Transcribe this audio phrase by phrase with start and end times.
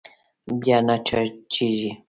[0.59, 1.91] بيا نه چارجېږي.